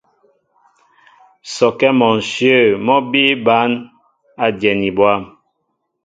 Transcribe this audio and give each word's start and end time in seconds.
Sɔkɛ́ 1.53 1.89
mɔ 1.99 2.07
ǹshyə̂ 2.21 2.59
mɔ́ 2.85 2.97
bíí 3.09 3.33
bǎn 3.45 3.71
a 4.43 4.45
dyɛni 4.59 4.89
bwâm. 4.97 5.21